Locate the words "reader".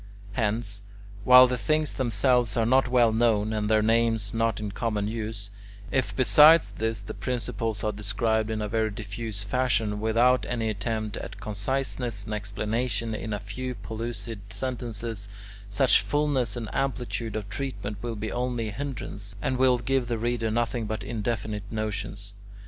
20.17-20.49